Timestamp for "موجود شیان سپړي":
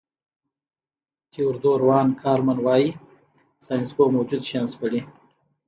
4.15-5.01